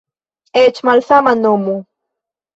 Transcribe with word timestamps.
Eĉ 0.61 0.81
malsama 0.91 1.35
nomo. 1.43 1.77